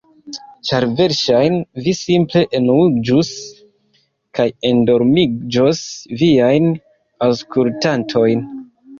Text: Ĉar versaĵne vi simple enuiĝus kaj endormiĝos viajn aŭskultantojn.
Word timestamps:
Ĉar 0.67 0.85
versaĵne 0.99 1.81
vi 1.87 1.91
simple 1.97 2.41
enuiĝus 2.59 3.29
kaj 4.39 4.45
endormiĝos 4.69 5.83
viajn 6.23 6.71
aŭskultantojn. 7.27 8.43